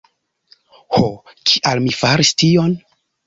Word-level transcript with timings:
Ho 0.97 1.09
kial 1.51 1.83
mi 1.87 1.93
faris 1.99 2.35
tion? 2.43 2.77